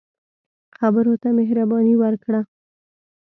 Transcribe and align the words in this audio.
خبرو 0.77 1.13
ته 1.21 1.29
مهرباني 1.39 1.93
ورکړه 2.01 2.41